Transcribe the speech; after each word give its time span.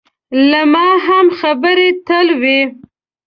له 0.49 0.61
ما 0.73 0.87
هم 1.07 1.25
خبرې 1.39 1.89
تل 2.07 2.27
وي. 2.41 2.61